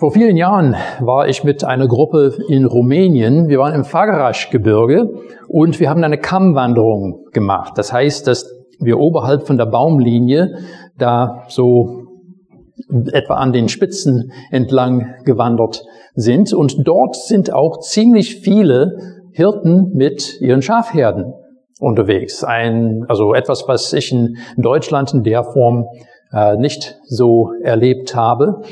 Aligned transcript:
Vor 0.00 0.12
vielen 0.12 0.38
Jahren 0.38 0.76
war 1.00 1.28
ich 1.28 1.44
mit 1.44 1.62
einer 1.62 1.86
Gruppe 1.86 2.34
in 2.48 2.64
Rumänien. 2.64 3.48
Wir 3.48 3.58
waren 3.58 3.74
im 3.74 3.84
Fagarasch-Gebirge 3.84 5.10
und 5.46 5.78
wir 5.78 5.90
haben 5.90 6.02
eine 6.02 6.16
Kammwanderung 6.16 7.26
gemacht. 7.34 7.74
Das 7.76 7.92
heißt, 7.92 8.26
dass 8.26 8.50
wir 8.78 8.98
oberhalb 8.98 9.46
von 9.46 9.58
der 9.58 9.66
Baumlinie 9.66 10.56
da 10.96 11.42
so 11.48 12.06
etwa 13.12 13.34
an 13.34 13.52
den 13.52 13.68
Spitzen 13.68 14.32
entlang 14.50 15.16
gewandert 15.26 15.82
sind. 16.14 16.54
Und 16.54 16.88
dort 16.88 17.14
sind 17.16 17.52
auch 17.52 17.80
ziemlich 17.80 18.36
viele 18.36 18.96
Hirten 19.32 19.90
mit 19.92 20.40
ihren 20.40 20.62
Schafherden 20.62 21.34
unterwegs. 21.78 22.42
Ein, 22.42 23.04
also 23.06 23.34
etwas, 23.34 23.64
was 23.68 23.92
ich 23.92 24.12
in 24.12 24.38
Deutschland 24.56 25.12
in 25.12 25.24
der 25.24 25.44
Form 25.44 25.84
äh, 26.32 26.56
nicht 26.56 26.98
so 27.04 27.50
erlebt 27.62 28.16
habe. 28.16 28.62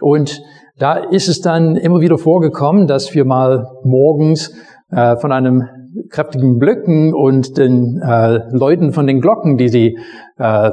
Und 0.00 0.42
da 0.78 0.94
ist 0.94 1.28
es 1.28 1.40
dann 1.40 1.76
immer 1.76 2.00
wieder 2.00 2.18
vorgekommen, 2.18 2.86
dass 2.86 3.14
wir 3.14 3.24
mal 3.24 3.66
morgens 3.84 4.54
äh, 4.90 5.16
von 5.16 5.32
einem 5.32 5.68
kräftigen 6.10 6.58
Blöcken 6.58 7.14
und 7.14 7.58
den 7.58 8.00
äh, 8.02 8.40
Leuten 8.50 8.92
von 8.92 9.06
den 9.06 9.20
Glocken, 9.20 9.56
die 9.56 9.70
die 9.70 9.98
äh, 10.38 10.70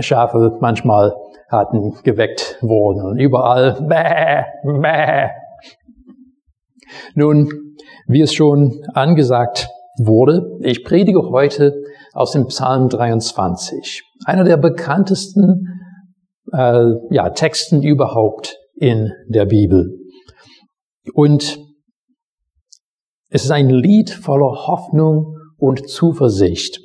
Schafe 0.00 0.56
manchmal 0.60 1.14
hatten, 1.48 1.92
geweckt 2.02 2.58
wurden. 2.60 3.04
Und 3.04 3.18
überall 3.18 3.74
bäh, 3.80 4.44
bäh. 4.80 5.28
Nun, 7.14 7.48
wie 8.06 8.20
es 8.20 8.32
schon 8.32 8.82
angesagt 8.94 9.68
wurde, 9.98 10.58
ich 10.60 10.84
predige 10.84 11.20
heute 11.30 11.74
aus 12.12 12.32
dem 12.32 12.46
Psalm 12.46 12.88
23, 12.88 14.02
einer 14.24 14.44
der 14.44 14.56
bekanntesten 14.56 15.66
äh, 16.52 16.84
ja, 17.10 17.30
Texten 17.30 17.82
überhaupt 17.82 18.56
in 18.76 19.12
der 19.28 19.46
Bibel. 19.46 19.98
Und 21.14 21.58
es 23.28 23.44
ist 23.44 23.50
ein 23.50 23.68
Lied 23.68 24.10
voller 24.10 24.66
Hoffnung 24.66 25.36
und 25.56 25.88
Zuversicht. 25.88 26.80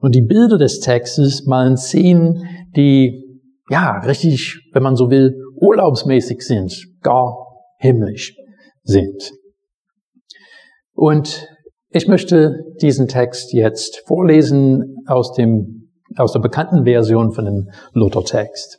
Und 0.00 0.14
die 0.14 0.22
Bilder 0.22 0.58
des 0.58 0.80
Textes 0.80 1.46
malen 1.46 1.76
Szenen, 1.76 2.44
die, 2.76 3.40
ja, 3.68 3.98
richtig, 3.98 4.60
wenn 4.72 4.82
man 4.82 4.96
so 4.96 5.10
will, 5.10 5.34
urlaubsmäßig 5.56 6.42
sind, 6.42 6.74
gar 7.02 7.36
himmlisch 7.78 8.36
sind. 8.84 9.32
Und 10.94 11.48
ich 11.90 12.06
möchte 12.06 12.64
diesen 12.80 13.08
Text 13.08 13.52
jetzt 13.52 14.02
vorlesen 14.06 14.96
aus 15.06 15.32
dem, 15.32 15.90
aus 16.16 16.32
der 16.32 16.40
bekannten 16.40 16.84
Version 16.84 17.32
von 17.32 17.44
dem 17.46 17.70
Luthertext. 17.92 18.78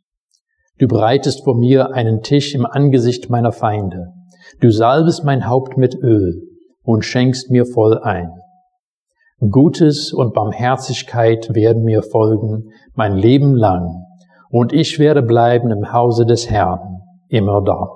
Du 0.81 0.87
bereitest 0.87 1.43
vor 1.43 1.55
mir 1.55 1.93
einen 1.93 2.23
Tisch 2.23 2.55
im 2.55 2.65
Angesicht 2.65 3.29
meiner 3.29 3.51
Feinde. 3.51 4.13
Du 4.61 4.71
salbest 4.71 5.23
mein 5.23 5.47
Haupt 5.47 5.77
mit 5.77 5.93
Öl 5.93 6.41
und 6.81 7.05
schenkst 7.05 7.51
mir 7.51 7.67
voll 7.67 7.99
ein. 7.99 8.31
Gutes 9.37 10.11
und 10.11 10.33
Barmherzigkeit 10.33 11.53
werden 11.53 11.83
mir 11.83 12.01
folgen 12.01 12.71
mein 12.95 13.15
Leben 13.15 13.55
lang, 13.55 14.07
und 14.49 14.73
ich 14.73 14.97
werde 14.97 15.21
bleiben 15.21 15.69
im 15.69 15.93
Hause 15.93 16.25
des 16.25 16.49
Herrn, 16.49 17.03
immer 17.29 17.61
da. 17.63 17.87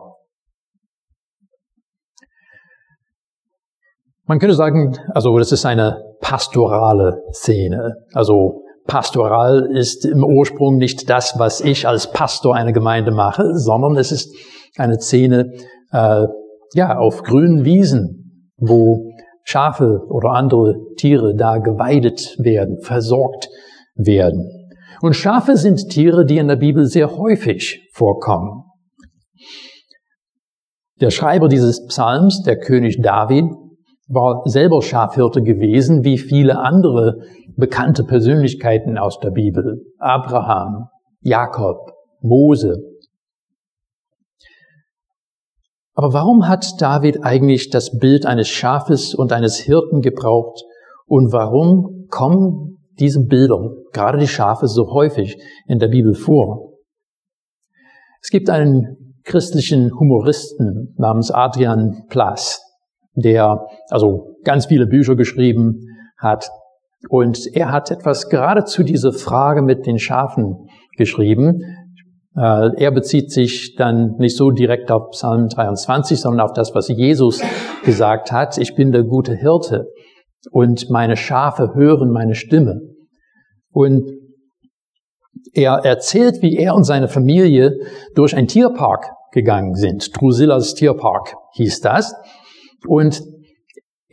Man 4.25 4.37
könnte 4.37 4.55
sagen, 4.55 4.95
also 5.09 5.35
das 5.39 5.51
ist 5.51 5.65
eine 5.65 6.03
pastorale 6.21 7.23
Szene. 7.31 7.95
Also 8.13 8.64
Pastoral 8.87 9.69
ist 9.71 10.05
im 10.05 10.23
Ursprung 10.23 10.77
nicht 10.77 11.09
das, 11.09 11.35
was 11.37 11.61
ich 11.61 11.87
als 11.87 12.11
Pastor 12.11 12.55
einer 12.55 12.71
Gemeinde 12.71 13.11
mache, 13.11 13.57
sondern 13.57 13.97
es 13.97 14.11
ist 14.11 14.35
eine 14.77 14.99
Szene 14.99 15.53
äh, 15.91 16.25
ja 16.73 16.97
auf 16.97 17.23
grünen 17.23 17.65
Wiesen, 17.65 18.51
wo 18.57 19.11
Schafe 19.43 20.01
oder 20.09 20.31
andere 20.31 20.75
Tiere 20.97 21.35
da 21.35 21.57
geweidet 21.57 22.35
werden, 22.39 22.79
versorgt 22.81 23.49
werden. 23.95 24.49
Und 25.01 25.15
Schafe 25.15 25.55
sind 25.55 25.89
Tiere, 25.89 26.25
die 26.25 26.37
in 26.37 26.47
der 26.47 26.55
Bibel 26.55 26.85
sehr 26.85 27.17
häufig 27.17 27.89
vorkommen. 27.93 28.63
Der 31.01 31.11
Schreiber 31.11 31.47
dieses 31.47 31.85
Psalms, 31.87 32.41
der 32.43 32.57
König 32.57 32.99
David, 33.01 33.45
war 34.07 34.43
selber 34.45 34.81
Schafhirte 34.81 35.41
gewesen, 35.41 36.03
wie 36.03 36.17
viele 36.17 36.59
andere 36.59 37.17
bekannte 37.55 38.03
Persönlichkeiten 38.03 38.97
aus 38.97 39.19
der 39.19 39.31
Bibel. 39.31 39.81
Abraham, 39.99 40.87
Jakob, 41.21 41.91
Mose. 42.21 42.77
Aber 45.93 46.13
warum 46.13 46.47
hat 46.47 46.65
David 46.79 47.23
eigentlich 47.23 47.69
das 47.69 47.97
Bild 47.97 48.25
eines 48.25 48.49
Schafes 48.49 49.15
und 49.15 49.31
eines 49.31 49.57
Hirten 49.57 50.01
gebraucht? 50.01 50.61
Und 51.05 51.31
warum 51.31 52.07
kommen 52.09 52.77
diese 52.99 53.21
Bilder, 53.21 53.71
gerade 53.93 54.17
die 54.17 54.27
Schafe, 54.27 54.67
so 54.67 54.91
häufig 54.91 55.37
in 55.67 55.79
der 55.79 55.87
Bibel 55.87 56.13
vor? 56.13 56.73
Es 58.21 58.29
gibt 58.29 58.49
einen 58.49 59.15
christlichen 59.23 59.91
Humoristen 59.97 60.93
namens 60.97 61.31
Adrian 61.31 62.05
Plass, 62.09 62.61
der 63.13 63.65
also 63.89 64.35
ganz 64.43 64.65
viele 64.65 64.87
Bücher 64.87 65.15
geschrieben 65.15 65.81
hat. 66.17 66.49
Und 67.09 67.39
er 67.53 67.71
hat 67.71 67.91
etwas 67.91 68.29
gerade 68.29 68.63
zu 68.65 68.83
dieser 68.83 69.13
Frage 69.13 69.61
mit 69.61 69.85
den 69.85 69.99
Schafen 69.99 70.67
geschrieben. 70.97 71.61
Äh, 72.35 72.69
er 72.77 72.91
bezieht 72.91 73.31
sich 73.31 73.75
dann 73.75 74.15
nicht 74.17 74.35
so 74.35 74.51
direkt 74.51 74.91
auf 74.91 75.11
Psalm 75.11 75.47
23, 75.47 76.19
sondern 76.19 76.45
auf 76.45 76.53
das, 76.53 76.73
was 76.73 76.87
Jesus 76.89 77.41
gesagt 77.83 78.31
hat. 78.31 78.57
Ich 78.57 78.75
bin 78.75 78.91
der 78.91 79.03
gute 79.03 79.35
Hirte 79.35 79.85
und 80.51 80.89
meine 80.89 81.15
Schafe 81.15 81.71
hören 81.75 82.11
meine 82.11 82.35
Stimme. 82.35 82.81
Und 83.71 84.09
er 85.53 85.85
erzählt, 85.85 86.41
wie 86.41 86.57
er 86.57 86.75
und 86.75 86.83
seine 86.83 87.07
Familie 87.07 87.77
durch 88.15 88.35
einen 88.35 88.47
Tierpark 88.47 89.11
gegangen 89.31 89.75
sind. 89.75 90.09
Drusillas 90.19 90.73
Tierpark 90.73 91.35
hieß 91.53 91.81
das. 91.81 92.13
Und 92.87 93.21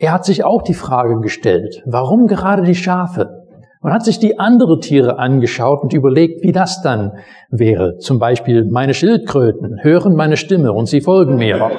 er 0.03 0.11
hat 0.11 0.25
sich 0.25 0.43
auch 0.43 0.63
die 0.63 0.73
Frage 0.73 1.21
gestellt, 1.21 1.81
warum 1.85 2.27
gerade 2.27 2.63
die 2.63 2.75
Schafe? 2.75 3.45
Und 3.79 3.93
hat 3.93 4.03
sich 4.03 4.19
die 4.19 4.37
andere 4.37 4.79
Tiere 4.79 5.17
angeschaut 5.17 5.81
und 5.81 5.93
überlegt, 5.93 6.43
wie 6.43 6.51
das 6.51 6.81
dann 6.81 7.13
wäre. 7.49 7.99
Zum 7.99 8.19
Beispiel 8.19 8.65
meine 8.69 8.93
Schildkröten 8.93 9.81
hören 9.81 10.15
meine 10.15 10.35
Stimme 10.35 10.73
und 10.73 10.87
sie 10.87 10.99
folgen 10.99 11.37
mir. 11.37 11.71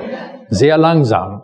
Sehr 0.49 0.79
langsam. 0.79 1.43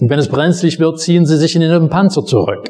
Und 0.00 0.10
wenn 0.10 0.18
es 0.18 0.28
brenzlig 0.28 0.80
wird, 0.80 0.98
ziehen 0.98 1.26
sie 1.26 1.36
sich 1.36 1.54
in 1.54 1.62
ihren 1.62 1.88
Panzer 1.88 2.24
zurück. 2.24 2.68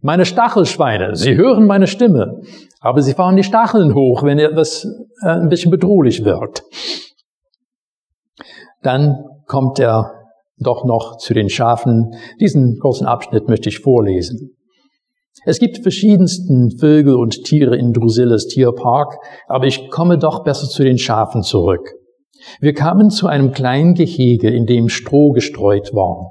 Meine 0.00 0.24
Stachelschweine, 0.24 1.16
sie 1.16 1.36
hören 1.36 1.66
meine 1.66 1.86
Stimme, 1.86 2.40
aber 2.80 3.02
sie 3.02 3.12
fahren 3.12 3.36
die 3.36 3.44
Stacheln 3.44 3.94
hoch, 3.94 4.22
wenn 4.22 4.38
etwas 4.38 4.86
äh, 5.22 5.28
ein 5.28 5.50
bisschen 5.50 5.70
bedrohlich 5.70 6.24
wirkt. 6.24 6.62
Dann 8.82 9.22
kommt 9.46 9.78
er 9.78 10.23
doch 10.58 10.84
noch 10.84 11.16
zu 11.18 11.34
den 11.34 11.48
Schafen. 11.48 12.14
Diesen 12.40 12.78
kurzen 12.78 13.06
Abschnitt 13.06 13.48
möchte 13.48 13.68
ich 13.68 13.80
vorlesen. 13.80 14.56
Es 15.46 15.58
gibt 15.58 15.78
verschiedensten 15.78 16.78
Vögel 16.78 17.16
und 17.16 17.44
Tiere 17.44 17.76
in 17.76 17.92
Drusilles 17.92 18.46
Tierpark, 18.46 19.18
aber 19.46 19.66
ich 19.66 19.90
komme 19.90 20.16
doch 20.16 20.44
besser 20.44 20.68
zu 20.68 20.84
den 20.84 20.98
Schafen 20.98 21.42
zurück. 21.42 21.92
Wir 22.60 22.72
kamen 22.72 23.10
zu 23.10 23.26
einem 23.26 23.52
kleinen 23.52 23.94
Gehege, 23.94 24.48
in 24.48 24.66
dem 24.66 24.88
Stroh 24.88 25.32
gestreut 25.32 25.92
war. 25.92 26.30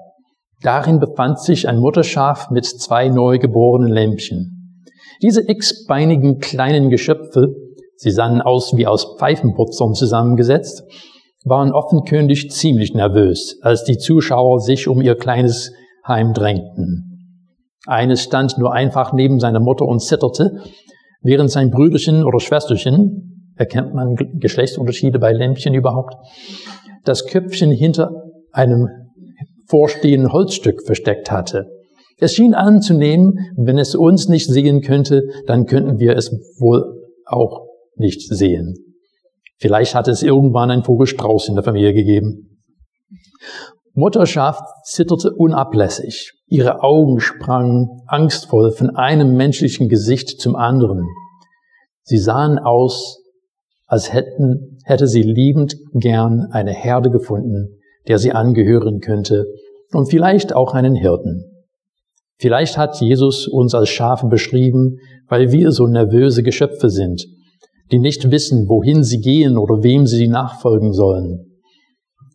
Darin 0.61 0.99
befand 0.99 1.39
sich 1.39 1.67
ein 1.67 1.79
Mutterschaf 1.79 2.49
mit 2.49 2.65
zwei 2.65 3.09
neugeborenen 3.09 3.91
Lämpchen. 3.91 4.85
Diese 5.21 5.41
x-beinigen 5.47 6.39
kleinen 6.39 6.89
Geschöpfe, 6.89 7.53
sie 7.97 8.11
sahen 8.11 8.41
aus 8.41 8.75
wie 8.75 8.87
aus 8.87 9.15
Pfeifenputzern 9.19 9.93
zusammengesetzt, 9.93 10.83
waren 11.43 11.71
offenkundig 11.71 12.51
ziemlich 12.51 12.93
nervös, 12.93 13.59
als 13.61 13.83
die 13.83 13.97
Zuschauer 13.97 14.59
sich 14.59 14.87
um 14.87 15.01
ihr 15.01 15.15
kleines 15.15 15.71
Heim 16.07 16.33
drängten. 16.33 17.09
Eines 17.85 18.21
stand 18.21 18.57
nur 18.57 18.73
einfach 18.73 19.13
neben 19.13 19.39
seiner 19.39 19.59
Mutter 19.59 19.85
und 19.85 20.01
zitterte, 20.01 20.61
während 21.21 21.51
sein 21.51 21.69
Brüderchen 21.69 22.23
oder 22.23 22.39
Schwesterchen, 22.39 23.33
Erkennt 23.55 23.93
man 23.93 24.15
Geschlechtsunterschiede 24.39 25.19
bei 25.19 25.31
Lämpchen 25.31 25.73
überhaupt? 25.73 26.15
Das 27.05 27.27
Köpfchen 27.27 27.71
hinter 27.71 28.11
einem 28.51 28.87
vorstehenden 29.67 30.31
Holzstück 30.31 30.83
versteckt 30.85 31.31
hatte. 31.31 31.67
Es 32.17 32.33
schien 32.33 32.53
anzunehmen, 32.53 33.33
wenn 33.55 33.77
es 33.77 33.95
uns 33.95 34.27
nicht 34.27 34.47
sehen 34.47 34.81
könnte, 34.81 35.23
dann 35.45 35.65
könnten 35.65 35.99
wir 35.99 36.15
es 36.15 36.31
wohl 36.59 36.83
auch 37.25 37.67
nicht 37.95 38.21
sehen. 38.21 38.75
Vielleicht 39.59 39.95
hat 39.95 40.07
es 40.07 40.23
irgendwann 40.23 40.71
ein 40.71 40.83
Vogelstrauß 40.83 41.49
in 41.49 41.55
der 41.55 41.63
Familie 41.63 41.93
gegeben. 41.93 42.59
Mutterschaf 43.93 44.59
zitterte 44.83 45.31
unablässig. 45.33 46.33
Ihre 46.47 46.81
Augen 46.81 47.19
sprangen 47.19 48.01
angstvoll 48.07 48.71
von 48.71 48.95
einem 48.95 49.35
menschlichen 49.35 49.87
Gesicht 49.87 50.41
zum 50.41 50.55
anderen. 50.55 51.07
Sie 52.01 52.17
sahen 52.17 52.57
aus, 52.57 53.19
als 53.85 54.11
hätten, 54.11 54.79
hätte 54.85 55.07
sie 55.07 55.21
liebend 55.21 55.75
gern 55.93 56.47
eine 56.51 56.71
Herde 56.71 57.11
gefunden, 57.11 57.79
der 58.07 58.17
sie 58.17 58.31
angehören 58.31 58.99
könnte 58.99 59.45
und 59.91 60.09
vielleicht 60.09 60.55
auch 60.55 60.73
einen 60.73 60.95
Hirten. 60.95 61.53
Vielleicht 62.37 62.77
hat 62.77 62.99
Jesus 62.99 63.47
uns 63.47 63.75
als 63.75 63.89
Schafe 63.89 64.27
beschrieben, 64.27 64.97
weil 65.27 65.51
wir 65.51 65.71
so 65.71 65.87
nervöse 65.87 66.43
Geschöpfe 66.43 66.89
sind, 66.89 67.25
die 67.91 67.99
nicht 67.99 68.31
wissen, 68.31 68.67
wohin 68.67 69.03
sie 69.03 69.19
gehen 69.19 69.57
oder 69.57 69.83
wem 69.83 70.07
sie 70.07 70.27
nachfolgen 70.27 70.93
sollen. 70.93 71.53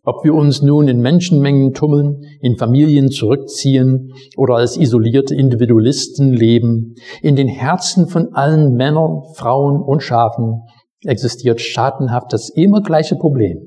Ob 0.03 0.23
wir 0.23 0.33
uns 0.33 0.61
nun 0.61 0.87
in 0.87 1.01
Menschenmengen 1.01 1.73
tummeln, 1.73 2.21
in 2.41 2.57
Familien 2.57 3.11
zurückziehen 3.11 4.13
oder 4.37 4.55
als 4.55 4.77
isolierte 4.77 5.35
Individualisten 5.35 6.33
leben, 6.33 6.95
in 7.21 7.35
den 7.35 7.47
Herzen 7.47 8.07
von 8.07 8.33
allen 8.33 8.73
Männern, 8.75 9.21
Frauen 9.35 9.81
und 9.81 10.01
Schafen 10.01 10.61
existiert 11.03 11.61
schadenhaft 11.61 12.33
das 12.33 12.49
immer 12.49 12.81
gleiche 12.81 13.15
Problem. 13.15 13.59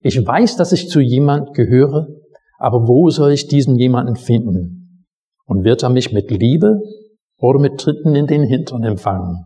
Ich 0.00 0.24
weiß, 0.24 0.56
dass 0.56 0.72
ich 0.72 0.88
zu 0.88 1.00
jemand 1.00 1.54
gehöre, 1.54 2.08
aber 2.58 2.88
wo 2.88 3.10
soll 3.10 3.32
ich 3.32 3.48
diesen 3.48 3.76
jemanden 3.76 4.16
finden? 4.16 5.04
Und 5.46 5.64
wird 5.64 5.82
er 5.82 5.90
mich 5.90 6.12
mit 6.12 6.30
Liebe 6.30 6.80
oder 7.38 7.58
mit 7.58 7.78
Tritten 7.78 8.14
in 8.14 8.26
den 8.26 8.44
Hintern 8.44 8.84
empfangen? 8.84 9.44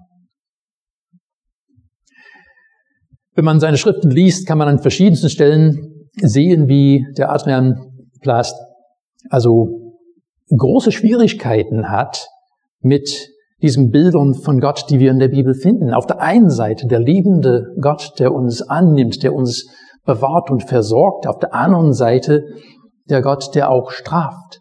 Wenn 3.34 3.44
man 3.44 3.61
seine 3.61 3.79
Schriften 3.79 4.11
liest, 4.11 4.46
kann 4.46 4.58
man 4.58 4.69
an 4.69 4.79
verschiedensten 4.79 5.31
Stellen 5.31 6.08
sehen, 6.17 6.69
wie 6.69 7.06
der 7.17 7.32
Adrian 7.32 7.93
Plast 8.20 8.55
also 9.31 9.94
große 10.56 10.93
Schwierigkeiten 10.93 11.88
hat 11.90 12.29
mit 12.81 13.31
diesen 13.62 13.90
Bildern 13.90 14.34
von 14.34 14.61
Gott, 14.61 14.87
die 14.90 14.99
wir 14.99 15.11
in 15.11 15.20
der 15.20 15.29
Bibel 15.29 15.55
finden. 15.55 15.94
Auf 15.94 16.06
der 16.06 16.20
einen 16.20 16.50
Seite 16.50 16.87
der 16.88 16.99
liebende 16.99 17.75
Gott, 17.81 18.14
der 18.19 18.34
uns 18.34 18.61
annimmt, 18.61 19.23
der 19.23 19.32
uns 19.32 19.69
bewahrt 20.05 20.50
und 20.50 20.64
versorgt. 20.64 21.26
Auf 21.26 21.38
der 21.38 21.55
anderen 21.55 21.93
Seite 21.93 22.44
der 23.08 23.23
Gott, 23.23 23.55
der 23.55 23.70
auch 23.70 23.93
straft. 23.93 24.61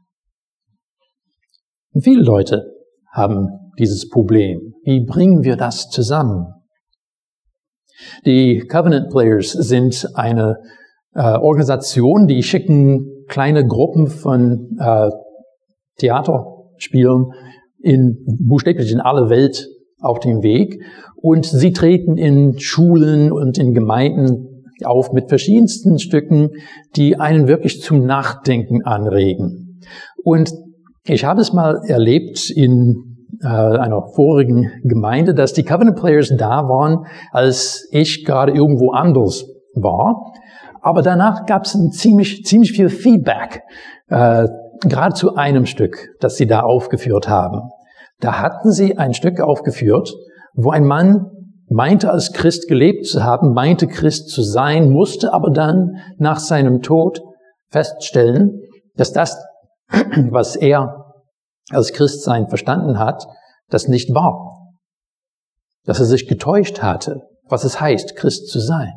Und 1.94 2.04
viele 2.04 2.24
Leute 2.24 2.64
haben 3.12 3.50
dieses 3.80 4.08
Problem. 4.08 4.76
Wie 4.84 5.04
bringen 5.04 5.44
wir 5.44 5.58
das 5.58 5.90
zusammen? 5.90 6.54
Die 8.26 8.60
Covenant 8.60 9.10
Players 9.10 9.52
sind 9.52 10.08
eine 10.16 10.58
äh, 11.14 11.22
Organisation, 11.22 12.28
die 12.28 12.44
schicken 12.44 13.26
kleine 13.28 13.66
Gruppen 13.66 14.08
von 14.08 14.78
äh, 14.80 15.10
Theaterspielen 15.98 17.28
in 17.80 18.26
buchstäblich 18.48 18.92
in 18.92 19.00
alle 19.00 19.30
Welt 19.30 19.68
auf 20.00 20.20
den 20.20 20.42
Weg 20.42 20.84
und 21.16 21.46
sie 21.46 21.72
treten 21.72 22.18
in 22.18 22.60
Schulen 22.60 23.32
und 23.32 23.58
in 23.58 23.74
Gemeinden 23.74 24.64
auf 24.84 25.14
mit 25.14 25.30
verschiedensten 25.30 26.00
Stücken, 26.00 26.50
die 26.96 27.20
einen 27.20 27.48
wirklich 27.48 27.82
zum 27.82 28.06
Nachdenken 28.06 28.84
anregen. 28.84 29.80
Und 30.24 30.52
ich 31.06 31.24
habe 31.24 31.42
es 31.42 31.54
mal 31.54 31.82
erlebt 31.86 32.50
in 32.50 33.11
äh, 33.42 33.48
einer 33.48 34.02
vorigen 34.16 34.72
Gemeinde, 34.84 35.34
dass 35.34 35.54
die 35.54 35.64
Covenant 35.64 35.98
Players 35.98 36.34
da 36.38 36.68
waren, 36.68 37.06
als 37.32 37.88
ich 37.92 38.26
gerade 38.26 38.52
irgendwo 38.52 38.92
anders 38.92 39.46
war. 39.76 40.34
Aber 40.82 41.02
danach 41.02 41.46
gab 41.46 41.66
es 41.66 41.78
ziemlich, 41.92 42.44
ziemlich 42.44 42.72
viel 42.72 42.90
Feedback, 42.90 43.62
äh, 44.10 44.48
gerade 44.84 45.14
zu 45.14 45.36
einem 45.36 45.66
Stück, 45.66 46.10
das 46.20 46.38
sie 46.38 46.48
da 46.48 46.62
aufgeführt 46.62 47.30
haben. 47.30 47.70
Da 48.20 48.42
hatten 48.42 48.72
sie 48.72 48.98
ein 48.98 49.14
Stück 49.14 49.40
aufgeführt, 49.40 50.14
wo 50.54 50.72
ein 50.72 50.86
Mann 50.86 51.28
meinte 51.70 52.12
als 52.12 52.34
Christ 52.34 52.68
gelebt 52.68 53.06
zu 53.06 53.24
haben, 53.24 53.54
meinte 53.54 53.88
Christ 53.88 54.30
zu 54.30 54.42
sein, 54.42 54.90
musste 54.90 55.34
aber 55.34 55.52
dann 55.52 55.98
nach 56.18 56.40
seinem 56.40 56.82
Tod 56.82 57.22
feststellen, 57.70 58.62
dass 58.96 59.14
das, 59.14 59.42
was 60.30 60.56
er 60.56 61.01
als 61.72 61.94
Christsein 61.94 62.48
verstanden 62.48 63.00
hat, 63.00 63.26
das 63.70 63.88
nicht 63.88 64.14
war. 64.14 64.74
Dass 65.84 66.00
er 66.00 66.06
sich 66.06 66.28
getäuscht 66.28 66.82
hatte, 66.82 67.22
was 67.48 67.64
es 67.64 67.80
heißt, 67.82 68.16
Christ 68.16 68.50
zu 68.50 68.60
sein. 68.60 68.94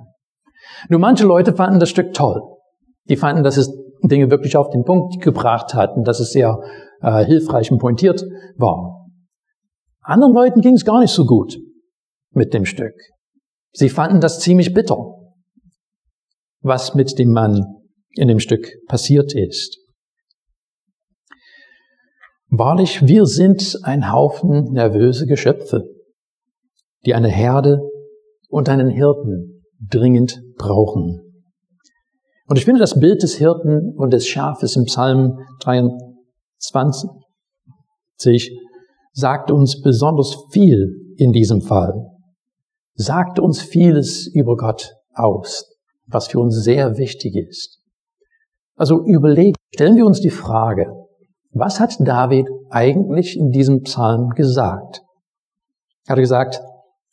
Nur 0.88 1.00
manche 1.00 1.24
Leute 1.24 1.54
fanden 1.54 1.80
das 1.80 1.90
Stück 1.90 2.12
toll. 2.14 2.40
Die 3.08 3.16
fanden, 3.16 3.42
dass 3.42 3.56
es 3.56 3.72
Dinge 4.02 4.30
wirklich 4.30 4.56
auf 4.56 4.70
den 4.70 4.84
Punkt 4.84 5.20
gebracht 5.22 5.74
hat 5.74 5.96
und 5.96 6.06
dass 6.06 6.20
es 6.20 6.30
sehr 6.30 6.58
äh, 7.00 7.24
hilfreich 7.24 7.70
und 7.70 7.78
pointiert 7.78 8.22
war. 8.56 9.06
Anderen 10.00 10.34
Leuten 10.34 10.60
ging 10.60 10.74
es 10.74 10.84
gar 10.84 11.00
nicht 11.00 11.12
so 11.12 11.24
gut 11.24 11.56
mit 12.30 12.52
dem 12.52 12.66
Stück. 12.66 12.94
Sie 13.72 13.88
fanden 13.88 14.20
das 14.20 14.40
ziemlich 14.40 14.74
bitter, 14.74 14.96
was 16.60 16.94
mit 16.94 17.18
dem 17.18 17.32
Mann 17.32 17.64
in 18.12 18.28
dem 18.28 18.38
Stück 18.38 18.68
passiert 18.86 19.34
ist. 19.34 19.78
Wahrlich, 22.56 23.04
wir 23.04 23.26
sind 23.26 23.80
ein 23.82 24.12
Haufen 24.12 24.72
nervöse 24.72 25.26
Geschöpfe, 25.26 25.88
die 27.04 27.12
eine 27.12 27.26
Herde 27.26 27.80
und 28.48 28.68
einen 28.68 28.90
Hirten 28.90 29.64
dringend 29.80 30.40
brauchen. 30.56 31.20
Und 32.46 32.56
ich 32.56 32.64
finde 32.64 32.78
das 32.78 33.00
Bild 33.00 33.24
des 33.24 33.34
Hirten 33.34 33.92
und 33.96 34.12
des 34.12 34.28
Schafes 34.28 34.76
im 34.76 34.84
Psalm 34.84 35.36
23 35.62 38.56
sagt 39.10 39.50
uns 39.50 39.82
besonders 39.82 40.36
viel 40.52 41.12
in 41.16 41.32
diesem 41.32 41.60
Fall. 41.60 42.06
Sagt 42.94 43.40
uns 43.40 43.62
vieles 43.62 44.28
über 44.28 44.56
Gott 44.56 44.94
aus, 45.12 45.74
was 46.06 46.28
für 46.28 46.38
uns 46.38 46.62
sehr 46.62 46.98
wichtig 46.98 47.34
ist. 47.34 47.80
Also 48.76 49.04
überlegen, 49.04 49.56
stellen 49.74 49.96
wir 49.96 50.06
uns 50.06 50.20
die 50.20 50.30
Frage, 50.30 51.03
was 51.54 51.78
hat 51.80 51.96
David 52.00 52.48
eigentlich 52.68 53.36
in 53.36 53.50
diesem 53.50 53.82
Psalm 53.82 54.30
gesagt? 54.30 55.02
Er 56.06 56.12
hat 56.12 56.18
gesagt, 56.18 56.60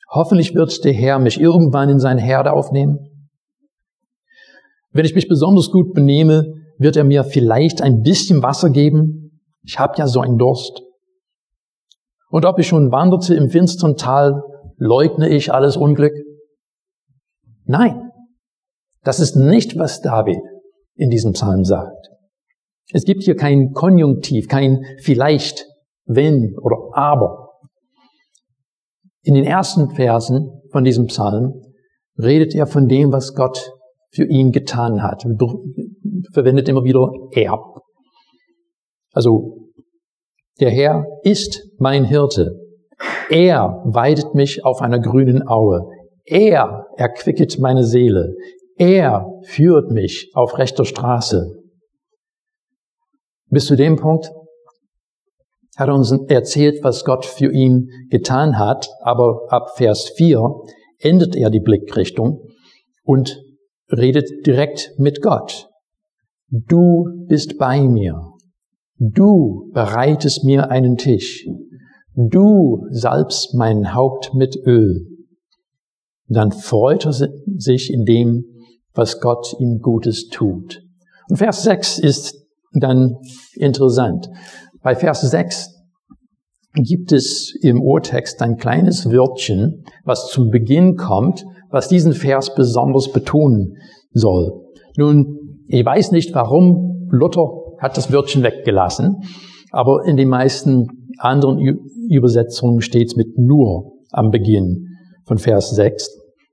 hoffentlich 0.10 0.56
wird 0.56 0.84
der 0.84 0.94
Herr 0.94 1.20
mich 1.20 1.40
irgendwann 1.40 1.90
in 1.90 2.00
seine 2.00 2.22
Herde 2.22 2.52
aufnehmen. 2.52 3.30
Wenn 4.92 5.06
ich 5.06 5.16
mich 5.16 5.28
besonders 5.28 5.72
gut 5.72 5.94
benehme, 5.94 6.54
wird 6.78 6.98
er 6.98 7.04
mir 7.04 7.24
vielleicht 7.24 7.82
ein 7.82 8.02
bisschen 8.02 8.42
Wasser 8.44 8.72
geben. 8.72 9.42
Ich 9.64 9.80
habe 9.80 9.94
ja 9.98 10.08
so 10.08 10.20
einen 10.20 10.38
Durst. 10.38 10.82
Und 12.30 12.46
ob 12.46 12.58
ich 12.60 12.68
schon 12.68 12.92
wanderte 12.92 13.36
im 13.36 13.50
finstern 13.50 13.96
Tal, 13.96 14.42
leugne 14.78 15.30
ich 15.30 15.54
alles 15.54 15.78
Unglück? 15.78 16.14
Nein, 17.66 18.10
das 19.04 19.20
ist 19.20 19.36
nicht, 19.36 19.78
was 19.78 20.02
David 20.02 20.40
in 20.96 21.10
diesem 21.10 21.34
Psalm 21.34 21.64
sagt. 21.64 22.11
Es 22.94 23.06
gibt 23.06 23.24
hier 23.24 23.36
kein 23.36 23.72
Konjunktiv, 23.72 24.48
kein 24.48 24.84
vielleicht, 25.02 25.66
wenn 26.06 26.58
oder 26.60 26.78
aber. 26.94 27.50
In 29.24 29.34
den 29.34 29.46
ersten 29.46 29.92
Versen 29.92 30.62
von 30.72 30.84
diesem 30.84 31.08
Psalm 31.08 31.54
redet 32.18 32.54
er 32.54 32.68
von 32.68 32.88
dem, 32.88 33.12
was 33.12 33.34
Gott 33.34 33.72
für 34.12 34.26
ihn 34.26 34.52
getan 34.52 35.02
hat. 35.02 35.24
Verwendet 36.34 36.68
immer 36.68 36.84
wieder 36.84 37.10
er. 37.32 37.58
Also, 39.14 39.70
der 40.60 40.70
Herr 40.70 41.06
ist 41.24 41.62
mein 41.80 42.04
Hirte. 42.04 42.60
Er 43.30 43.82
weidet 43.86 44.36
mich 44.36 44.66
auf 44.66 44.82
einer 44.82 45.00
grünen 45.00 45.48
Aue. 45.48 45.88
Er 46.26 46.88
erquicket 46.98 47.60
meine 47.60 47.84
Seele. 47.84 48.36
Er 48.76 49.28
führt 49.44 49.92
mich 49.92 50.32
auf 50.34 50.58
rechter 50.58 50.86
Straße 50.86 51.61
bis 53.52 53.66
zu 53.66 53.76
dem 53.76 53.98
Punkt 53.98 54.32
hat 55.78 55.88
er 55.88 55.96
uns 55.96 56.12
erzählt, 56.28 56.84
was 56.84 57.06
Gott 57.06 57.26
für 57.26 57.52
ihn 57.52 57.90
getan 58.10 58.58
hat, 58.58 58.90
aber 59.02 59.48
ab 59.50 59.72
Vers 59.76 60.12
4 60.16 60.40
endet 61.00 61.36
er 61.36 61.50
die 61.50 61.60
Blickrichtung 61.60 62.42
und 63.04 63.42
redet 63.92 64.46
direkt 64.46 64.94
mit 64.98 65.22
Gott. 65.22 65.70
Du 66.50 67.06
bist 67.28 67.58
bei 67.58 67.82
mir. 67.82 68.32
Du 68.98 69.70
bereitest 69.74 70.44
mir 70.44 70.70
einen 70.70 70.98
Tisch. 70.98 71.48
Du 72.16 72.86
salbst 72.92 73.54
mein 73.56 73.94
Haupt 73.94 74.34
mit 74.34 74.58
Öl. 74.66 75.08
dann 76.28 76.52
freut 76.54 77.06
er 77.06 77.12
sich 77.12 77.92
in 77.92 78.06
dem, 78.06 78.46
was 78.94 79.20
Gott 79.20 79.54
ihm 79.60 79.80
Gutes 79.80 80.28
tut. 80.28 80.82
Und 81.30 81.38
Vers 81.38 81.64
6 81.64 82.00
ist 82.00 82.41
dann 82.74 83.18
interessant. 83.56 84.30
Bei 84.82 84.96
Vers 84.96 85.22
6 85.22 85.82
gibt 86.74 87.12
es 87.12 87.54
im 87.62 87.82
Urtext 87.82 88.42
ein 88.42 88.58
kleines 88.58 89.12
Wörtchen, 89.12 89.84
was 90.06 90.30
zum 90.30 90.50
Beginn 90.50 90.96
kommt, 90.96 91.44
was 91.70 91.88
diesen 91.88 92.14
Vers 92.14 92.56
besonders 92.56 93.12
betonen 93.12 93.78
soll. 94.12 94.52
Nun, 94.98 95.64
ich 95.68 95.86
weiß 95.86 96.12
nicht, 96.12 96.34
warum 96.34 97.08
Luther 97.12 97.50
hat 97.80 97.98
das 97.98 98.12
Wörtchen 98.12 98.44
weggelassen, 98.44 99.18
aber 99.72 100.06
in 100.06 100.18
den 100.18 100.30
meisten 100.30 100.88
anderen 101.18 101.60
Übersetzungen 102.10 102.82
steht 102.82 103.08
es 103.08 103.16
mit 103.16 103.38
nur 103.38 103.94
am 104.12 104.32
Beginn 104.32 104.88
von 105.26 105.38
Vers 105.38 105.72
6. 105.72 106.10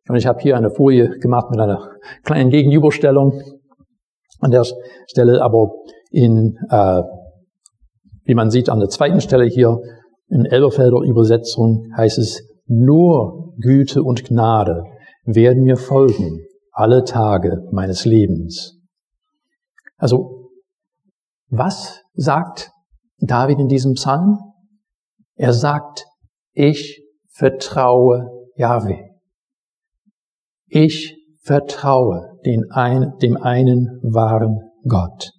Und 0.08 0.16
ich 0.16 0.26
habe 0.26 0.40
hier 0.40 0.56
eine 0.56 0.70
Folie 0.70 1.18
gemacht 1.18 1.50
mit 1.50 1.60
einer 1.60 1.90
kleinen 2.25 2.50
Gegenüberstellung 2.50 3.40
an 4.40 4.50
der 4.50 4.64
Stelle, 5.06 5.42
aber 5.42 5.72
in, 6.10 6.56
äh, 6.70 7.02
wie 8.24 8.34
man 8.34 8.50
sieht 8.50 8.68
an 8.68 8.80
der 8.80 8.88
zweiten 8.88 9.20
Stelle 9.20 9.46
hier, 9.46 9.78
in 10.28 10.44
Elberfelder 10.44 11.00
Übersetzung 11.02 11.90
heißt 11.96 12.18
es, 12.18 12.42
nur 12.66 13.54
Güte 13.60 14.02
und 14.02 14.24
Gnade 14.24 14.84
werden 15.24 15.62
mir 15.62 15.76
folgen 15.76 16.46
alle 16.72 17.04
Tage 17.04 17.66
meines 17.72 18.04
Lebens. 18.04 18.78
Also, 19.96 20.50
was 21.48 22.02
sagt 22.14 22.70
David 23.18 23.58
in 23.58 23.68
diesem 23.68 23.94
Psalm? 23.94 24.38
Er 25.34 25.52
sagt, 25.52 26.04
ich 26.52 27.02
vertraue 27.30 28.28
Yahweh. 28.56 29.08
Ich 30.66 31.16
vertraue 31.42 32.38
den 32.44 32.70
ein, 32.70 33.14
dem 33.22 33.36
einen 33.36 34.00
wahren 34.02 34.70
Gott. 34.86 35.30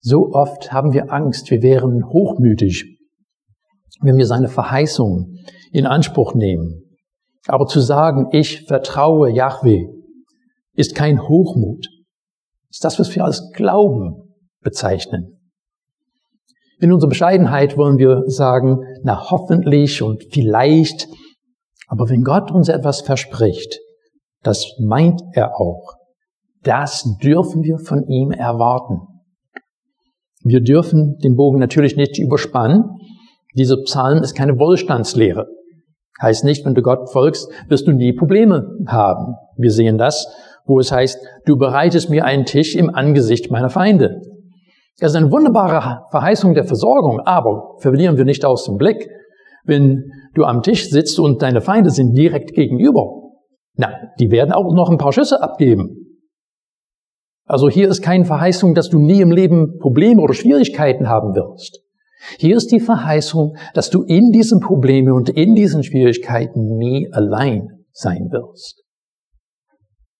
So 0.00 0.30
oft 0.32 0.72
haben 0.72 0.92
wir 0.92 1.12
Angst, 1.12 1.50
wir 1.50 1.62
wären 1.62 2.06
hochmütig, 2.06 2.98
wenn 4.00 4.16
wir 4.16 4.26
seine 4.26 4.48
Verheißung 4.48 5.36
in 5.72 5.86
Anspruch 5.86 6.34
nehmen. 6.34 6.82
Aber 7.46 7.66
zu 7.66 7.80
sagen, 7.80 8.28
ich 8.32 8.66
vertraue 8.66 9.30
Yahweh, 9.30 9.86
ist 10.74 10.94
kein 10.94 11.20
Hochmut. 11.20 11.86
Ist 12.70 12.84
das, 12.84 12.98
was 12.98 13.14
wir 13.14 13.24
als 13.24 13.50
Glauben 13.52 14.34
bezeichnen. 14.62 15.40
In 16.80 16.92
unserer 16.92 17.10
Bescheidenheit 17.10 17.76
wollen 17.76 17.98
wir 17.98 18.22
sagen, 18.26 18.78
na 19.02 19.30
hoffentlich 19.30 20.00
und 20.00 20.24
vielleicht. 20.32 21.08
Aber 21.88 22.08
wenn 22.08 22.22
Gott 22.22 22.50
uns 22.50 22.68
etwas 22.68 23.02
verspricht, 23.02 23.80
das 24.42 24.66
meint 24.80 25.20
er 25.32 25.60
auch. 25.60 25.94
Das 26.62 27.04
dürfen 27.22 27.62
wir 27.62 27.78
von 27.78 28.06
ihm 28.06 28.30
erwarten. 28.30 29.09
Wir 30.42 30.60
dürfen 30.60 31.18
den 31.22 31.36
Bogen 31.36 31.58
natürlich 31.58 31.96
nicht 31.96 32.18
überspannen. 32.18 32.84
Dieser 33.54 33.76
Psalm 33.82 34.22
ist 34.22 34.34
keine 34.34 34.58
Wohlstandslehre. 34.58 35.46
Heißt 36.20 36.44
nicht, 36.44 36.64
wenn 36.64 36.74
du 36.74 36.82
Gott 36.82 37.10
folgst, 37.10 37.50
wirst 37.68 37.86
du 37.86 37.92
nie 37.92 38.12
Probleme 38.12 38.66
haben. 38.86 39.34
Wir 39.56 39.70
sehen 39.70 39.98
das, 39.98 40.26
wo 40.66 40.78
es 40.78 40.92
heißt, 40.92 41.18
du 41.46 41.56
bereitest 41.56 42.10
mir 42.10 42.24
einen 42.24 42.44
Tisch 42.44 42.74
im 42.74 42.94
Angesicht 42.94 43.50
meiner 43.50 43.70
Feinde. 43.70 44.20
Es 44.98 45.12
ist 45.12 45.16
eine 45.16 45.32
wunderbare 45.32 46.04
Verheißung 46.10 46.54
der 46.54 46.64
Versorgung, 46.64 47.20
aber 47.20 47.76
verlieren 47.78 48.18
wir 48.18 48.26
nicht 48.26 48.44
aus 48.44 48.66
dem 48.66 48.76
Blick, 48.76 49.08
wenn 49.64 50.10
du 50.34 50.44
am 50.44 50.62
Tisch 50.62 50.90
sitzt 50.90 51.18
und 51.18 51.42
deine 51.42 51.60
Feinde 51.60 51.90
sind 51.90 52.14
direkt 52.14 52.52
gegenüber. 52.54 53.20
Na, 53.76 53.88
die 54.18 54.30
werden 54.30 54.52
auch 54.52 54.74
noch 54.74 54.90
ein 54.90 54.98
paar 54.98 55.12
Schüsse 55.12 55.42
abgeben. 55.42 55.99
Also 57.50 57.68
hier 57.68 57.88
ist 57.88 58.00
keine 58.00 58.24
Verheißung, 58.24 58.76
dass 58.76 58.90
du 58.90 59.00
nie 59.00 59.20
im 59.20 59.32
Leben 59.32 59.80
Probleme 59.80 60.22
oder 60.22 60.34
Schwierigkeiten 60.34 61.08
haben 61.08 61.34
wirst. 61.34 61.80
Hier 62.38 62.56
ist 62.56 62.70
die 62.70 62.78
Verheißung, 62.78 63.56
dass 63.74 63.90
du 63.90 64.04
in 64.04 64.30
diesen 64.30 64.60
Problemen 64.60 65.10
und 65.10 65.30
in 65.30 65.56
diesen 65.56 65.82
Schwierigkeiten 65.82 66.76
nie 66.76 67.12
allein 67.12 67.66
sein 67.90 68.28
wirst. 68.30 68.84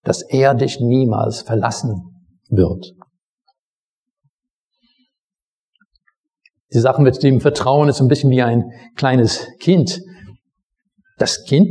Dass 0.02 0.22
er 0.22 0.56
dich 0.56 0.80
niemals 0.80 1.42
verlassen 1.42 2.02
wird. 2.49 2.94
Die 6.75 6.80
Sache 6.80 7.00
mit 7.00 7.22
dem 7.22 7.40
Vertrauen 7.40 7.88
ist 7.88 8.00
ein 8.00 8.08
bisschen 8.08 8.30
wie 8.30 8.42
ein 8.42 8.72
kleines 8.96 9.46
Kind. 9.60 10.00
Das 11.18 11.44
Kind, 11.44 11.68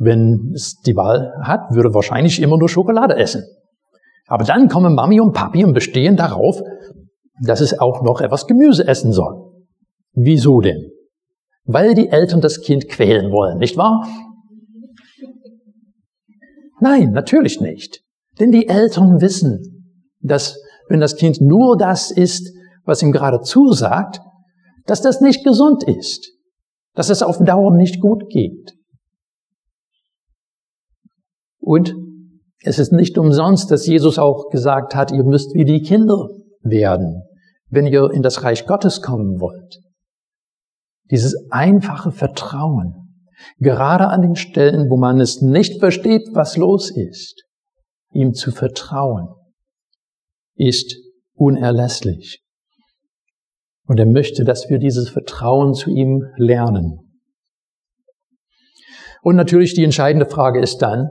wenn 0.00 0.50
es 0.56 0.74
die 0.84 0.96
Wahl 0.96 1.34
hat, 1.42 1.70
würde 1.70 1.94
wahrscheinlich 1.94 2.42
immer 2.42 2.58
nur 2.58 2.68
Schokolade 2.68 3.14
essen. 3.14 3.44
Aber 4.26 4.44
dann 4.44 4.68
kommen 4.68 4.94
Mami 4.94 5.20
und 5.20 5.32
Papi 5.32 5.64
und 5.64 5.72
bestehen 5.72 6.16
darauf, 6.16 6.60
dass 7.42 7.60
es 7.60 7.78
auch 7.78 8.02
noch 8.02 8.20
etwas 8.20 8.46
Gemüse 8.46 8.86
essen 8.86 9.12
soll. 9.12 9.52
Wieso 10.12 10.60
denn? 10.60 10.90
Weil 11.64 11.94
die 11.94 12.08
Eltern 12.08 12.40
das 12.40 12.60
Kind 12.60 12.88
quälen 12.88 13.30
wollen, 13.30 13.58
nicht 13.58 13.76
wahr? 13.76 14.06
Nein, 16.80 17.12
natürlich 17.12 17.60
nicht. 17.60 18.02
Denn 18.38 18.50
die 18.50 18.68
Eltern 18.68 19.20
wissen, 19.20 19.94
dass 20.20 20.58
wenn 20.88 21.00
das 21.00 21.16
Kind 21.16 21.40
nur 21.40 21.76
das 21.76 22.10
isst, 22.10 22.52
was 22.84 23.02
ihm 23.02 23.12
gerade 23.12 23.40
zusagt, 23.40 24.20
dass 24.84 25.02
das 25.02 25.20
nicht 25.20 25.44
gesund 25.44 25.82
ist, 25.84 26.32
dass 26.94 27.10
es 27.10 27.22
auf 27.22 27.38
Dauer 27.38 27.74
nicht 27.74 28.00
gut 28.00 28.28
geht. 28.30 28.74
Und 31.58 31.94
es 32.66 32.80
ist 32.80 32.92
nicht 32.92 33.16
umsonst, 33.16 33.70
dass 33.70 33.86
Jesus 33.86 34.18
auch 34.18 34.48
gesagt 34.50 34.94
hat, 34.96 35.12
ihr 35.12 35.22
müsst 35.22 35.54
wie 35.54 35.64
die 35.64 35.82
Kinder 35.82 36.28
werden, 36.62 37.22
wenn 37.68 37.86
ihr 37.86 38.10
in 38.10 38.22
das 38.22 38.42
Reich 38.42 38.66
Gottes 38.66 39.02
kommen 39.02 39.40
wollt. 39.40 39.78
Dieses 41.10 41.36
einfache 41.50 42.10
Vertrauen, 42.10 43.22
gerade 43.58 44.08
an 44.08 44.22
den 44.22 44.34
Stellen, 44.34 44.90
wo 44.90 44.96
man 44.96 45.20
es 45.20 45.40
nicht 45.40 45.78
versteht, 45.78 46.28
was 46.32 46.56
los 46.56 46.90
ist, 46.90 47.44
ihm 48.12 48.32
zu 48.32 48.50
vertrauen, 48.50 49.28
ist 50.56 50.96
unerlässlich. 51.34 52.42
Und 53.86 54.00
er 54.00 54.06
möchte, 54.06 54.42
dass 54.42 54.68
wir 54.68 54.78
dieses 54.78 55.08
Vertrauen 55.08 55.74
zu 55.74 55.90
ihm 55.90 56.24
lernen. 56.36 56.98
Und 59.22 59.36
natürlich 59.36 59.74
die 59.74 59.84
entscheidende 59.84 60.26
Frage 60.26 60.60
ist 60.60 60.78
dann, 60.78 61.10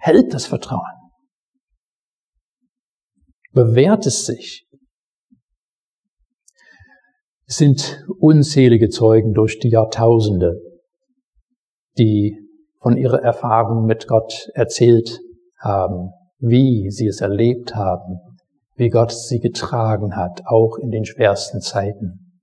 hält 0.00 0.34
das 0.34 0.46
Vertrauen? 0.46 0.80
Bewährt 3.52 4.06
es 4.06 4.26
sich? 4.26 4.66
Es 7.46 7.56
sind 7.56 8.04
unzählige 8.18 8.88
Zeugen 8.88 9.34
durch 9.34 9.58
die 9.58 9.70
Jahrtausende, 9.70 10.60
die 11.98 12.36
von 12.80 12.96
ihrer 12.96 13.22
Erfahrung 13.22 13.86
mit 13.86 14.06
Gott 14.06 14.48
erzählt 14.54 15.20
haben, 15.58 16.10
wie 16.38 16.90
sie 16.90 17.06
es 17.06 17.20
erlebt 17.20 17.74
haben, 17.74 18.18
wie 18.76 18.88
Gott 18.88 19.12
sie 19.12 19.40
getragen 19.40 20.16
hat, 20.16 20.42
auch 20.46 20.78
in 20.78 20.90
den 20.90 21.04
schwersten 21.04 21.60
Zeiten. 21.60 22.40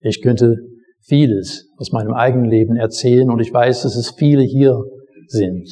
Ich 0.00 0.22
könnte 0.22 0.58
vieles 1.00 1.68
aus 1.76 1.92
meinem 1.92 2.14
eigenen 2.14 2.48
Leben 2.48 2.76
erzählen 2.76 3.30
und 3.30 3.40
ich 3.40 3.52
weiß, 3.52 3.82
dass 3.82 3.96
es 3.96 4.10
viele 4.10 4.42
hier 4.42 4.80
sind, 5.26 5.68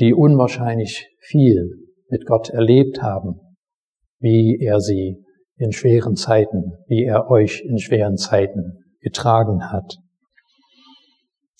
die 0.00 0.14
unwahrscheinlich 0.14 1.08
viel 1.20 1.88
mit 2.10 2.26
Gott 2.26 2.50
erlebt 2.50 3.02
haben, 3.02 3.40
wie 4.20 4.58
er 4.60 4.80
sie 4.80 5.24
in 5.56 5.72
schweren 5.72 6.16
Zeiten, 6.16 6.72
wie 6.86 7.04
er 7.04 7.30
euch 7.30 7.62
in 7.64 7.78
schweren 7.78 8.16
Zeiten 8.16 8.84
getragen 9.00 9.70
hat. 9.70 9.96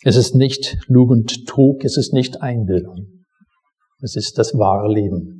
Es 0.05 0.17
ist 0.17 0.35
nicht 0.35 0.79
Lug 0.87 1.13
Trug, 1.47 1.85
es 1.85 1.97
ist 1.97 2.13
nicht 2.13 2.41
Einbildung. 2.41 3.25
Es 4.01 4.15
ist 4.15 4.39
das 4.39 4.55
wahre 4.55 4.93
Leben. 4.93 5.39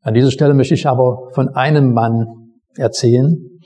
An 0.00 0.14
dieser 0.14 0.30
Stelle 0.30 0.54
möchte 0.54 0.74
ich 0.74 0.86
aber 0.86 1.30
von 1.34 1.50
einem 1.50 1.92
Mann 1.92 2.26
erzählen. 2.76 3.60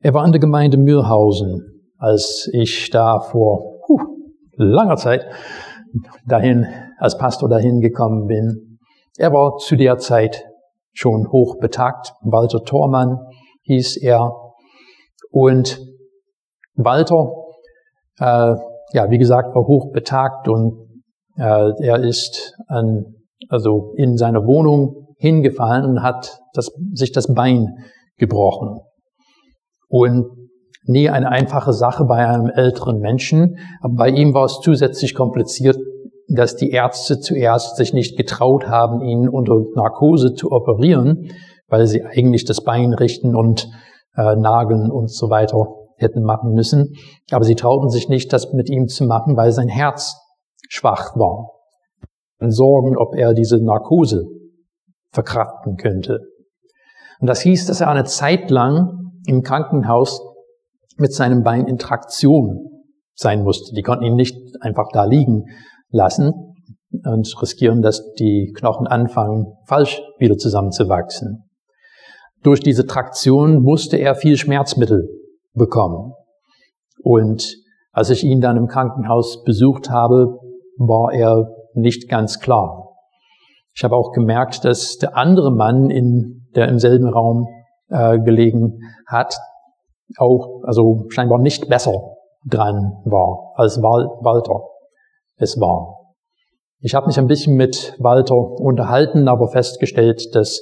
Er 0.00 0.14
war 0.14 0.24
in 0.24 0.32
der 0.32 0.40
Gemeinde 0.40 0.78
Mühlhausen, 0.78 1.90
als 1.98 2.48
ich 2.52 2.90
da 2.90 3.20
vor 3.20 3.80
huh, 3.86 4.00
langer 4.56 4.96
Zeit 4.96 5.26
dahin, 6.26 6.66
als 6.98 7.18
Pastor 7.18 7.48
dahin 7.48 7.80
gekommen 7.80 8.26
bin. 8.26 8.78
Er 9.16 9.32
war 9.32 9.56
zu 9.58 9.76
der 9.76 9.98
Zeit 9.98 10.44
schon 10.92 11.30
hoch 11.30 11.58
betagt. 11.58 12.12
Walter 12.22 12.62
Thormann 12.64 13.18
hieß 13.62 13.98
er. 13.98 14.32
Und 15.30 15.80
Walter, 16.74 17.32
äh, 18.18 18.54
ja, 18.92 19.10
wie 19.10 19.18
gesagt, 19.18 19.54
war 19.54 19.66
hoch 19.66 19.92
betagt 19.92 20.48
und 20.48 21.02
äh, 21.36 21.72
er 21.82 22.02
ist 22.02 22.54
an, 22.68 23.04
also 23.48 23.92
in 23.96 24.16
seiner 24.16 24.46
Wohnung 24.46 25.14
hingefallen 25.18 25.84
und 25.84 26.02
hat 26.02 26.38
das, 26.54 26.70
sich 26.92 27.12
das 27.12 27.32
Bein 27.32 27.68
gebrochen. 28.16 28.80
Und 29.88 30.45
Nie 30.88 31.10
eine 31.10 31.30
einfache 31.30 31.72
Sache 31.72 32.04
bei 32.04 32.26
einem 32.26 32.48
älteren 32.48 32.98
Menschen, 33.00 33.58
aber 33.80 33.94
bei 33.94 34.08
ihm 34.08 34.34
war 34.34 34.44
es 34.44 34.60
zusätzlich 34.62 35.14
kompliziert, 35.14 35.76
dass 36.28 36.56
die 36.56 36.70
Ärzte 36.70 37.20
zuerst 37.20 37.76
sich 37.76 37.92
nicht 37.92 38.16
getraut 38.16 38.66
haben, 38.66 39.00
ihn 39.00 39.28
unter 39.28 39.60
Narkose 39.74 40.34
zu 40.34 40.50
operieren, 40.50 41.30
weil 41.68 41.86
sie 41.86 42.04
eigentlich 42.04 42.44
das 42.44 42.62
Bein 42.62 42.92
richten 42.92 43.34
und 43.34 43.68
äh, 44.16 44.36
nageln 44.36 44.90
und 44.90 45.10
so 45.10 45.30
weiter 45.30 45.66
hätten 45.96 46.22
machen 46.22 46.52
müssen. 46.52 46.94
Aber 47.30 47.44
sie 47.44 47.54
trauten 47.54 47.88
sich 47.88 48.08
nicht, 48.08 48.32
das 48.32 48.52
mit 48.52 48.68
ihm 48.70 48.88
zu 48.88 49.04
machen, 49.04 49.36
weil 49.36 49.52
sein 49.52 49.68
Herz 49.68 50.16
schwach 50.68 51.16
war. 51.16 51.52
Und 52.38 52.50
sorgen, 52.50 52.96
ob 52.96 53.14
er 53.14 53.32
diese 53.32 53.64
Narkose 53.64 54.26
verkraften 55.10 55.76
könnte. 55.76 56.20
Und 57.20 57.28
das 57.28 57.40
hieß, 57.40 57.66
dass 57.66 57.80
er 57.80 57.88
eine 57.88 58.04
Zeit 58.04 58.50
lang 58.50 59.12
im 59.26 59.42
Krankenhaus 59.42 60.20
mit 60.96 61.12
seinem 61.12 61.42
Bein 61.42 61.66
in 61.66 61.78
Traktion 61.78 62.66
sein 63.14 63.42
musste. 63.42 63.74
Die 63.74 63.82
konnten 63.82 64.04
ihn 64.04 64.14
nicht 64.14 64.36
einfach 64.60 64.88
da 64.92 65.04
liegen 65.04 65.44
lassen 65.90 66.32
und 67.04 67.42
riskieren, 67.42 67.82
dass 67.82 68.12
die 68.14 68.52
Knochen 68.56 68.86
anfangen, 68.86 69.46
falsch 69.66 70.02
wieder 70.18 70.36
zusammenzuwachsen. 70.36 71.44
Durch 72.42 72.60
diese 72.60 72.86
Traktion 72.86 73.62
musste 73.62 73.96
er 73.96 74.14
viel 74.14 74.36
Schmerzmittel 74.36 75.08
bekommen. 75.52 76.12
Und 77.02 77.56
als 77.92 78.10
ich 78.10 78.24
ihn 78.24 78.40
dann 78.40 78.56
im 78.56 78.66
Krankenhaus 78.66 79.42
besucht 79.44 79.90
habe, 79.90 80.38
war 80.78 81.12
er 81.12 81.48
nicht 81.74 82.08
ganz 82.08 82.40
klar. 82.40 82.94
Ich 83.74 83.84
habe 83.84 83.96
auch 83.96 84.12
gemerkt, 84.12 84.64
dass 84.64 84.96
der 84.96 85.16
andere 85.16 85.50
Mann, 85.50 85.90
in, 85.90 86.46
der 86.54 86.68
im 86.68 86.78
selben 86.78 87.08
Raum 87.08 87.46
äh, 87.88 88.18
gelegen 88.18 88.78
hat, 89.06 89.36
auch 90.18 90.62
also 90.64 91.06
scheinbar 91.08 91.38
nicht 91.38 91.68
besser 91.68 92.16
dran 92.44 93.02
war 93.04 93.52
als 93.56 93.78
Walter 93.82 94.60
es 95.36 95.60
war. 95.60 96.14
Ich 96.80 96.94
habe 96.94 97.06
mich 97.06 97.18
ein 97.18 97.26
bisschen 97.26 97.56
mit 97.56 97.94
Walter 97.98 98.36
unterhalten, 98.36 99.28
aber 99.28 99.48
festgestellt, 99.48 100.34
dass 100.34 100.60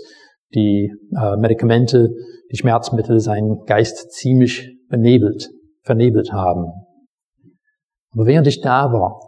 die 0.55 0.93
äh, 1.17 1.37
Medikamente, 1.37 2.11
die 2.51 2.57
Schmerzmittel 2.57 3.21
seinen 3.21 3.65
Geist 3.65 4.13
ziemlich 4.13 4.71
benebelt, 4.89 5.51
vernebelt 5.83 6.33
haben. 6.33 6.67
Aber 8.13 8.27
während 8.27 8.47
ich 8.47 8.61
da 8.61 8.93
war, 8.93 9.21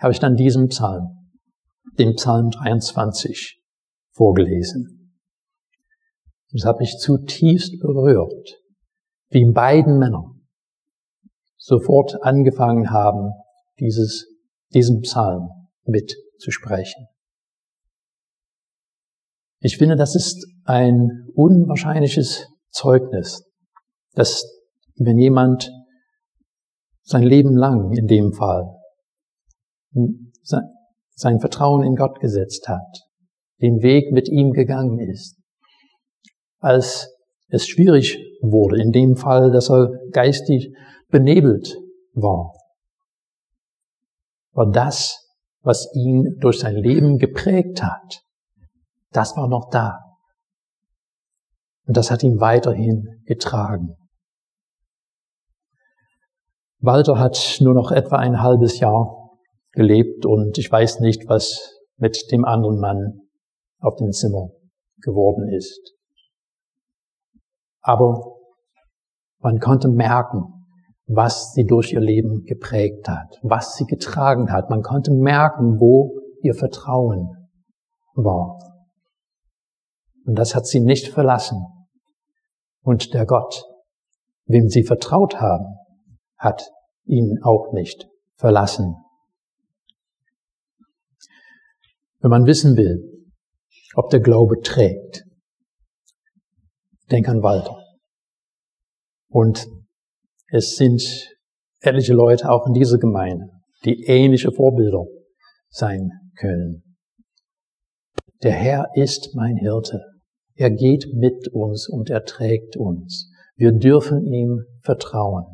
habe 0.00 0.12
ich 0.12 0.20
dann 0.20 0.36
diesen 0.36 0.68
Psalm, 0.68 1.08
den 1.98 2.14
Psalm 2.14 2.50
23, 2.50 3.60
vorgelesen. 4.12 5.20
Das 6.52 6.64
hat 6.64 6.78
mich 6.78 6.96
zutiefst 6.98 7.78
berührt, 7.80 8.60
wie 9.30 9.50
beiden 9.52 9.98
Männer 9.98 10.34
sofort 11.56 12.22
angefangen 12.22 12.90
haben, 12.90 13.32
dieses, 13.78 14.26
diesen 14.72 15.00
Psalm 15.00 15.48
mitzusprechen. 15.84 17.06
Ich 19.60 19.76
finde, 19.76 19.96
das 19.96 20.14
ist 20.14 20.46
ein 20.64 21.28
unwahrscheinliches 21.34 22.46
Zeugnis, 22.70 23.44
dass 24.12 24.44
wenn 24.96 25.18
jemand 25.18 25.70
sein 27.02 27.22
Leben 27.22 27.56
lang 27.56 27.92
in 27.92 28.06
dem 28.06 28.32
Fall 28.32 28.76
sein 31.14 31.40
Vertrauen 31.40 31.84
in 31.84 31.96
Gott 31.96 32.20
gesetzt 32.20 32.68
hat, 32.68 33.08
den 33.60 33.82
Weg 33.82 34.12
mit 34.12 34.28
ihm 34.28 34.52
gegangen 34.52 35.00
ist, 35.00 35.36
als 36.60 37.17
es 37.48 37.66
schwierig 37.66 38.18
wurde, 38.40 38.80
in 38.80 38.92
dem 38.92 39.16
Fall, 39.16 39.50
dass 39.50 39.70
er 39.70 39.90
geistig 40.12 40.74
benebelt 41.08 41.76
war, 42.12 42.52
war 44.52 44.70
das, 44.70 45.26
was 45.62 45.88
ihn 45.94 46.36
durch 46.40 46.58
sein 46.58 46.76
Leben 46.76 47.18
geprägt 47.18 47.82
hat, 47.82 48.22
das 49.12 49.36
war 49.36 49.48
noch 49.48 49.68
da. 49.70 49.98
Und 51.86 51.96
das 51.96 52.10
hat 52.10 52.22
ihn 52.22 52.40
weiterhin 52.40 53.22
getragen. 53.24 53.96
Walter 56.80 57.18
hat 57.18 57.58
nur 57.60 57.74
noch 57.74 57.90
etwa 57.90 58.16
ein 58.16 58.40
halbes 58.40 58.78
Jahr 58.78 59.30
gelebt 59.72 60.26
und 60.26 60.58
ich 60.58 60.70
weiß 60.70 61.00
nicht, 61.00 61.28
was 61.28 61.76
mit 61.96 62.30
dem 62.30 62.44
anderen 62.44 62.78
Mann 62.78 63.20
auf 63.80 63.96
dem 63.96 64.12
Zimmer 64.12 64.50
geworden 65.00 65.48
ist. 65.48 65.97
Aber 67.88 68.36
man 69.38 69.60
konnte 69.60 69.88
merken, 69.88 70.66
was 71.06 71.52
sie 71.54 71.64
durch 71.64 71.94
ihr 71.94 72.00
Leben 72.00 72.44
geprägt 72.44 73.08
hat, 73.08 73.38
was 73.40 73.76
sie 73.76 73.86
getragen 73.86 74.52
hat. 74.52 74.68
Man 74.68 74.82
konnte 74.82 75.10
merken, 75.10 75.80
wo 75.80 76.20
ihr 76.42 76.52
Vertrauen 76.52 77.48
war. 78.12 78.58
Und 80.26 80.38
das 80.38 80.54
hat 80.54 80.66
sie 80.66 80.80
nicht 80.80 81.08
verlassen. 81.08 81.64
Und 82.82 83.14
der 83.14 83.24
Gott, 83.24 83.64
wem 84.44 84.68
sie 84.68 84.82
vertraut 84.82 85.40
haben, 85.40 85.78
hat 86.36 86.70
ihn 87.06 87.38
auch 87.42 87.72
nicht 87.72 88.06
verlassen. 88.34 88.96
Wenn 92.20 92.30
man 92.30 92.44
wissen 92.44 92.76
will, 92.76 93.26
ob 93.94 94.10
der 94.10 94.20
Glaube 94.20 94.60
trägt, 94.60 95.24
denk 97.10 97.28
an 97.28 97.42
Walter. 97.42 97.76
Und 99.30 99.66
es 100.50 100.76
sind 100.76 101.02
etliche 101.80 102.14
Leute 102.14 102.50
auch 102.50 102.66
in 102.66 102.72
dieser 102.72 102.98
Gemeinde, 102.98 103.46
die 103.84 104.04
ähnliche 104.04 104.50
Vorbilder 104.52 105.04
sein 105.68 106.10
können. 106.36 106.96
Der 108.42 108.52
Herr 108.52 108.86
ist 108.94 109.34
mein 109.34 109.56
Hirte. 109.56 110.00
Er 110.54 110.70
geht 110.70 111.06
mit 111.14 111.48
uns 111.52 111.88
und 111.88 112.10
er 112.10 112.24
trägt 112.24 112.76
uns. 112.76 113.30
Wir 113.56 113.72
dürfen 113.72 114.24
ihm 114.24 114.64
vertrauen. 114.82 115.44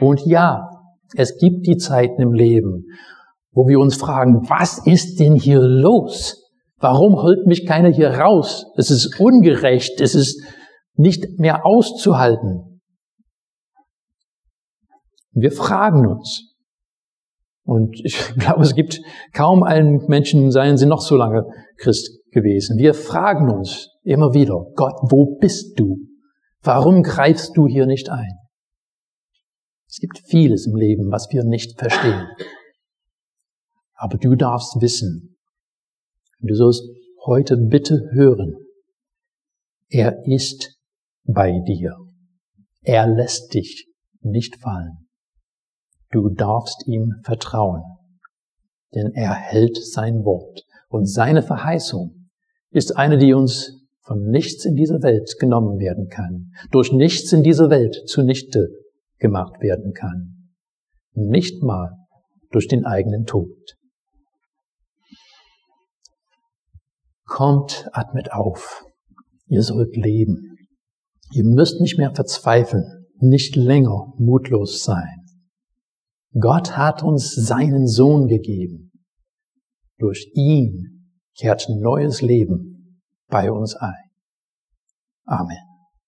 Und 0.00 0.26
ja, 0.26 0.68
es 1.14 1.38
gibt 1.38 1.66
die 1.66 1.76
Zeiten 1.76 2.20
im 2.20 2.32
Leben, 2.32 2.86
wo 3.52 3.66
wir 3.68 3.78
uns 3.78 3.96
fragen, 3.96 4.48
was 4.48 4.84
ist 4.86 5.18
denn 5.20 5.34
hier 5.34 5.60
los? 5.60 6.42
Warum 6.78 7.22
holt 7.22 7.46
mich 7.46 7.66
keiner 7.66 7.90
hier 7.90 8.10
raus? 8.10 8.66
Es 8.76 8.90
ist 8.90 9.18
ungerecht, 9.18 10.00
es 10.00 10.14
ist 10.14 10.42
nicht 10.98 11.38
mehr 11.38 11.64
auszuhalten. 11.66 12.80
Wir 15.32 15.52
fragen 15.52 16.06
uns. 16.06 16.54
Und 17.64 18.00
ich 18.04 18.34
glaube, 18.38 18.62
es 18.62 18.74
gibt 18.74 19.00
kaum 19.32 19.62
einen 19.62 20.06
Menschen, 20.06 20.50
seien 20.50 20.76
sie 20.76 20.86
noch 20.86 21.00
so 21.00 21.16
lange 21.16 21.44
Christ 21.78 22.10
gewesen. 22.30 22.78
Wir 22.78 22.94
fragen 22.94 23.50
uns, 23.50 23.90
Immer 24.06 24.34
wieder, 24.34 24.66
Gott, 24.76 24.94
wo 25.10 25.36
bist 25.40 25.80
du? 25.80 25.96
Warum 26.62 27.02
greifst 27.02 27.56
du 27.56 27.66
hier 27.66 27.86
nicht 27.86 28.08
ein? 28.08 28.38
Es 29.88 29.98
gibt 29.98 30.20
vieles 30.28 30.68
im 30.68 30.76
Leben, 30.76 31.10
was 31.10 31.26
wir 31.32 31.42
nicht 31.42 31.76
verstehen. 31.76 32.28
Aber 33.94 34.16
du 34.16 34.36
darfst 34.36 34.80
wissen, 34.80 35.36
du 36.38 36.54
sollst 36.54 36.84
heute 37.24 37.56
bitte 37.56 38.08
hören, 38.12 38.54
er 39.88 40.24
ist 40.24 40.75
bei 41.26 41.60
dir. 41.66 41.96
Er 42.82 43.06
lässt 43.06 43.52
dich 43.54 43.88
nicht 44.20 44.56
fallen. 44.56 45.08
Du 46.10 46.30
darfst 46.30 46.86
ihm 46.86 47.14
vertrauen, 47.24 47.82
denn 48.94 49.12
er 49.14 49.34
hält 49.34 49.76
sein 49.76 50.24
Wort 50.24 50.62
und 50.88 51.06
seine 51.06 51.42
Verheißung 51.42 52.30
ist 52.70 52.96
eine, 52.96 53.18
die 53.18 53.34
uns 53.34 53.72
von 54.02 54.30
nichts 54.30 54.64
in 54.64 54.76
dieser 54.76 55.02
Welt 55.02 55.34
genommen 55.40 55.78
werden 55.78 56.08
kann, 56.08 56.52
durch 56.70 56.92
nichts 56.92 57.32
in 57.32 57.42
dieser 57.42 57.70
Welt 57.70 57.96
zunichte 58.06 58.68
gemacht 59.18 59.60
werden 59.60 59.92
kann, 59.92 60.52
nicht 61.12 61.62
mal 61.62 61.90
durch 62.50 62.68
den 62.68 62.84
eigenen 62.84 63.24
Tod. 63.24 63.76
Kommt, 67.24 67.88
atmet 67.92 68.32
auf. 68.32 68.84
Ihr 69.48 69.62
sollt 69.62 69.96
leben. 69.96 70.55
Ihr 71.32 71.44
müsst 71.44 71.80
nicht 71.80 71.98
mehr 71.98 72.14
verzweifeln, 72.14 73.06
nicht 73.18 73.56
länger 73.56 74.14
mutlos 74.18 74.82
sein. 74.84 75.26
Gott 76.38 76.76
hat 76.76 77.02
uns 77.02 77.34
seinen 77.34 77.86
Sohn 77.86 78.28
gegeben. 78.28 78.92
Durch 79.98 80.30
ihn 80.34 81.10
kehrt 81.36 81.66
neues 81.68 82.20
Leben 82.20 83.00
bei 83.28 83.50
uns 83.50 83.74
ein. 83.74 84.10
Amen. 85.24 85.65